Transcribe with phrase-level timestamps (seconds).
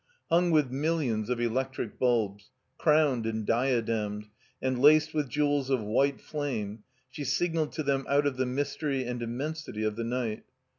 [0.31, 6.19] Hung with millions of electric bulbs, crowned and diademed, and laced with jewels of white
[6.19, 6.81] flame,
[7.11, 10.41] she signaled to them out of the mystery and immensity of the night.